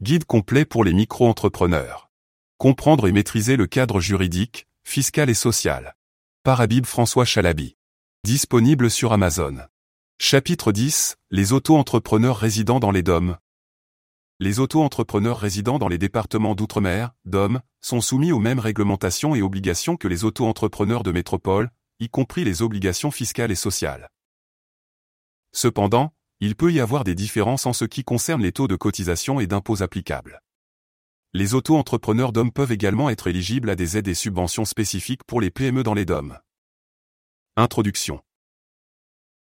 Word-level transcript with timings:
Guide 0.00 0.26
complet 0.26 0.64
pour 0.64 0.84
les 0.84 0.92
micro-entrepreneurs. 0.92 2.08
Comprendre 2.56 3.08
et 3.08 3.12
maîtriser 3.12 3.56
le 3.56 3.66
cadre 3.66 3.98
juridique, 3.98 4.68
fiscal 4.84 5.28
et 5.28 5.34
social. 5.34 5.96
Par 6.44 6.60
Habib 6.60 6.86
François 6.86 7.24
Chalabi. 7.24 7.76
Disponible 8.22 8.92
sur 8.92 9.12
Amazon. 9.12 9.56
Chapitre 10.20 10.70
10. 10.70 11.16
Les 11.32 11.52
auto-entrepreneurs 11.52 12.36
résidant 12.36 12.78
dans 12.78 12.92
les 12.92 13.02
DOM. 13.02 13.38
Les 14.38 14.60
auto-entrepreneurs 14.60 15.40
résidant 15.40 15.80
dans 15.80 15.88
les 15.88 15.98
départements 15.98 16.54
d'outre-mer, 16.54 17.10
DOM, 17.24 17.60
sont 17.80 18.00
soumis 18.00 18.30
aux 18.30 18.38
mêmes 18.38 18.60
réglementations 18.60 19.34
et 19.34 19.42
obligations 19.42 19.96
que 19.96 20.06
les 20.06 20.24
auto-entrepreneurs 20.24 21.02
de 21.02 21.10
métropole, 21.10 21.72
y 21.98 22.08
compris 22.08 22.44
les 22.44 22.62
obligations 22.62 23.10
fiscales 23.10 23.50
et 23.50 23.56
sociales. 23.56 24.08
Cependant, 25.50 26.12
il 26.40 26.54
peut 26.54 26.72
y 26.72 26.80
avoir 26.80 27.02
des 27.02 27.16
différences 27.16 27.66
en 27.66 27.72
ce 27.72 27.84
qui 27.84 28.04
concerne 28.04 28.42
les 28.42 28.52
taux 28.52 28.68
de 28.68 28.76
cotisation 28.76 29.40
et 29.40 29.46
d'impôts 29.46 29.82
applicables. 29.82 30.40
Les 31.34 31.54
auto-entrepreneurs 31.54 32.32
d'hommes 32.32 32.52
peuvent 32.52 32.72
également 32.72 33.10
être 33.10 33.26
éligibles 33.26 33.70
à 33.70 33.76
des 33.76 33.96
aides 33.96 34.08
et 34.08 34.14
subventions 34.14 34.64
spécifiques 34.64 35.24
pour 35.24 35.40
les 35.40 35.50
PME 35.50 35.82
dans 35.82 35.94
les 35.94 36.04
DOM. 36.04 36.38
Introduction. 37.56 38.22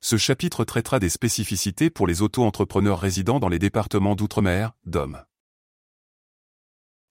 Ce 0.00 0.16
chapitre 0.18 0.64
traitera 0.64 1.00
des 1.00 1.08
spécificités 1.08 1.88
pour 1.88 2.06
les 2.06 2.20
auto-entrepreneurs 2.20 3.00
résidant 3.00 3.40
dans 3.40 3.48
les 3.48 3.58
départements 3.58 4.14
d'outre-mer, 4.14 4.72
DOM. 4.84 5.24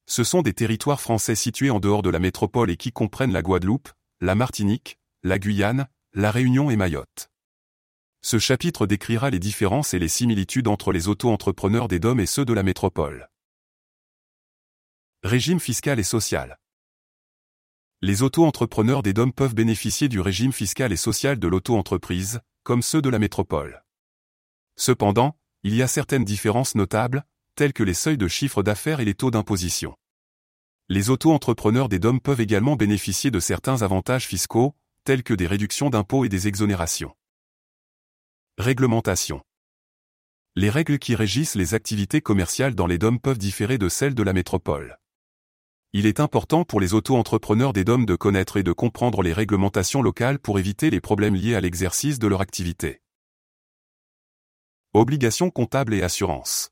Ce 0.06 0.24
sont 0.24 0.44
des 0.44 0.54
territoires 0.54 1.02
français 1.02 1.36
situés 1.36 1.72
en 1.72 1.80
dehors 1.80 2.04
de 2.04 2.12
la 2.12 2.20
métropole 2.20 2.70
et 2.70 2.78
qui 2.78 2.92
comprennent 2.92 3.34
la 3.34 3.42
Guadeloupe, 3.42 3.90
la 4.22 4.36
Martinique, 4.36 5.00
la 5.24 5.40
Guyane, 5.40 5.88
la 6.14 6.30
Réunion 6.30 6.70
et 6.70 6.76
Mayotte. 6.76 7.32
Ce 8.28 8.40
chapitre 8.40 8.88
décrira 8.88 9.30
les 9.30 9.38
différences 9.38 9.94
et 9.94 10.00
les 10.00 10.08
similitudes 10.08 10.68
entre 10.68 10.92
les 10.92 11.08
auto-entrepreneurs 11.08 11.88
des 11.88 12.00
DOM 12.00 12.20
et 12.20 12.26
ceux 12.26 12.44
de 12.44 12.54
la 12.54 12.64
métropole. 12.64 13.30
Régime 15.22 15.60
fiscal 15.60 16.00
et 16.00 16.04
social. 16.04 16.58
Les 18.02 18.24
auto-entrepreneurs 18.24 19.04
des 19.04 19.14
DOM 19.14 19.32
peuvent 19.32 19.54
bénéficier 19.54 20.10
du 20.10 20.20
régime 20.20 20.54
fiscal 20.54 20.92
et 20.92 20.98
social 20.98 21.38
de 21.38 21.48
l'auto-entreprise, 21.48 22.40
comme 22.64 22.82
ceux 22.82 23.00
de 23.00 23.10
la 23.10 23.20
métropole. 23.20 23.84
Cependant, 24.76 25.38
il 25.62 25.76
y 25.76 25.84
a 25.84 25.88
certaines 25.88 26.26
différences 26.26 26.74
notables, 26.74 27.26
telles 27.54 27.74
que 27.74 27.84
les 27.84 27.94
seuils 27.94 28.18
de 28.18 28.28
chiffre 28.28 28.64
d'affaires 28.64 29.02
et 29.02 29.06
les 29.06 29.14
taux 29.14 29.30
d'imposition. 29.30 29.96
Les 30.90 31.12
auto-entrepreneurs 31.12 31.90
des 31.90 32.00
DOM 32.00 32.20
peuvent 32.20 32.42
également 32.42 32.76
bénéficier 32.76 33.30
de 33.30 33.40
certains 33.40 33.84
avantages 33.84 34.26
fiscaux, 34.26 34.76
tels 35.04 35.22
que 35.22 35.36
des 35.36 35.46
réductions 35.46 35.92
d'impôts 35.92 36.26
et 36.26 36.30
des 36.30 36.48
exonérations. 36.48 37.14
Réglementation. 38.58 39.42
Les 40.56 40.70
règles 40.70 40.98
qui 40.98 41.14
régissent 41.14 41.56
les 41.56 41.74
activités 41.74 42.22
commerciales 42.22 42.74
dans 42.74 42.88
les 42.88 42.98
DOM 42.98 43.20
peuvent 43.20 43.38
différer 43.38 43.78
de 43.78 43.90
celles 43.90 44.16
de 44.16 44.24
la 44.24 44.32
métropole. 44.32 44.98
Il 45.92 46.06
est 46.06 46.22
important 46.22 46.64
pour 46.64 46.80
les 46.80 46.94
auto-entrepreneurs 46.94 47.74
des 47.74 47.84
DOM 47.84 48.06
de 48.06 48.16
connaître 48.16 48.56
et 48.56 48.64
de 48.64 48.72
comprendre 48.72 49.24
les 49.24 49.34
réglementations 49.34 50.02
locales 50.02 50.40
pour 50.40 50.58
éviter 50.58 50.90
les 50.90 51.02
problèmes 51.02 51.36
liés 51.36 51.54
à 51.54 51.60
l'exercice 51.60 52.18
de 52.18 52.28
leur 52.28 52.40
activité. 52.40 53.02
Obligations 54.94 55.50
comptables 55.50 55.94
et 55.94 56.02
assurances. 56.02 56.72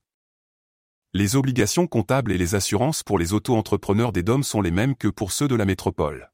Les 1.12 1.36
obligations 1.36 1.88
comptables 1.88 2.32
et 2.32 2.38
les 2.38 2.56
assurances 2.56 3.04
pour 3.04 3.20
les 3.20 3.34
auto-entrepreneurs 3.34 4.14
des 4.14 4.24
DOM 4.24 4.44
sont 4.44 4.62
les 4.62 4.72
mêmes 4.72 4.96
que 4.96 5.10
pour 5.10 5.34
ceux 5.34 5.50
de 5.50 5.56
la 5.56 5.66
métropole. 5.66 6.32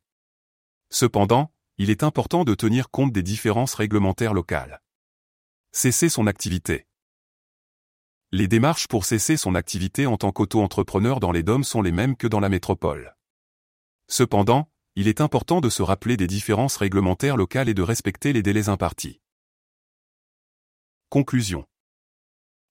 Cependant, 0.92 1.52
il 1.80 1.90
est 1.90 2.04
important 2.04 2.44
de 2.44 2.54
tenir 2.54 2.92
compte 2.92 3.12
des 3.12 3.24
différences 3.24 3.74
réglementaires 3.74 4.36
locales. 4.36 4.80
Cesser 5.72 6.10
son 6.10 6.26
activité. 6.26 6.88
Les 8.32 8.48
démarches 8.48 8.88
pour 8.88 9.06
cesser 9.06 9.38
son 9.38 9.54
activité 9.54 10.08
en 10.08 10.18
tant 10.18 10.32
qu'auto-entrepreneur 10.32 11.20
dans 11.20 11.32
les 11.32 11.44
DOM 11.44 11.64
sont 11.64 11.84
les 11.84 11.92
mêmes 11.92 12.16
que 12.18 12.26
dans 12.26 12.40
la 12.40 12.50
métropole. 12.50 13.16
Cependant, 14.08 14.72
il 14.96 15.08
est 15.08 15.22
important 15.22 15.62
de 15.62 15.70
se 15.70 15.84
rappeler 15.84 16.18
des 16.18 16.26
différences 16.26 16.76
réglementaires 16.78 17.38
locales 17.38 17.70
et 17.70 17.76
de 17.76 17.84
respecter 17.84 18.34
les 18.34 18.42
délais 18.42 18.68
impartis. 18.68 19.22
Conclusion. 21.10 21.68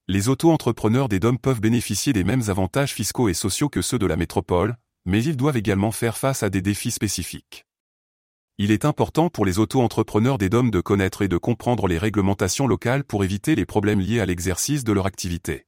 Les 0.09 0.29
auto-entrepreneurs 0.29 1.09
des 1.09 1.21
DOM 1.21 1.39
peuvent 1.39 1.61
bénéficier 1.61 2.13
des 2.13 2.25
mêmes 2.25 2.51
avantages 2.51 2.93
fiscaux 2.95 3.29
et 3.29 3.35
sociaux 3.35 3.69
que 3.69 3.81
ceux 3.81 4.01
de 4.01 4.07
la 4.07 4.17
métropole, 4.17 4.77
mais 5.05 5.23
ils 5.23 5.37
doivent 5.37 5.57
également 5.57 5.93
faire 5.93 6.19
face 6.19 6.43
à 6.43 6.51
des 6.51 6.63
défis 6.63 6.91
spécifiques. 6.91 7.68
Il 8.61 8.73
est 8.73 8.85
important 8.85 9.31
pour 9.31 9.47
les 9.47 9.61
auto-entrepreneurs 9.61 10.37
des 10.37 10.49
DOM 10.49 10.73
de 10.73 10.81
connaître 10.81 11.23
et 11.23 11.29
de 11.29 11.37
comprendre 11.37 11.87
les 11.87 11.97
réglementations 11.97 12.67
locales 12.67 13.05
pour 13.05 13.23
éviter 13.23 13.55
les 13.55 13.65
problèmes 13.65 14.01
liés 14.01 14.19
à 14.19 14.27
l'exercice 14.27 14.83
de 14.83 14.93
leur 14.93 15.07
activité. 15.07 15.68